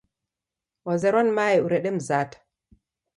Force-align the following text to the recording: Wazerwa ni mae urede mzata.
Wazerwa 0.85 1.23
ni 1.23 1.31
mae 1.37 1.55
urede 1.65 1.89
mzata. 1.97 2.37